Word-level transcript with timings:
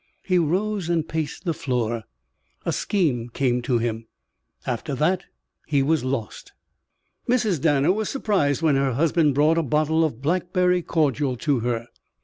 He 0.23 0.39
rose 0.39 0.89
and 0.89 1.07
paced 1.07 1.45
the 1.45 1.53
floor. 1.53 2.05
A 2.65 2.71
scheme 2.73 3.29
came 3.29 3.61
to 3.61 3.77
him. 3.77 4.07
After 4.65 4.95
that 4.95 5.25
he 5.67 5.83
was 5.83 6.03
lost. 6.03 6.53
Mrs. 7.29 7.61
Danner 7.61 7.91
was 7.91 8.09
surprised 8.09 8.63
when 8.63 8.77
her 8.77 8.93
husband 8.93 9.35
brought 9.35 9.59
a 9.59 9.61
bottle 9.61 10.03
of 10.03 10.19
blackberry 10.19 10.81
cordial 10.81 11.35
to 11.35 11.59
her. 11.59 11.85